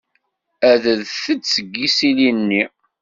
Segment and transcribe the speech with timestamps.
[0.69, 2.63] Adret-d seg yisili-nni.